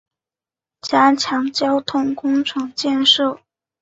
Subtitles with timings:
[0.81, 3.39] 加强交通工程建设